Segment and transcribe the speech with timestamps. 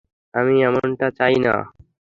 [0.33, 1.53] আমিও এমনটা চাই না!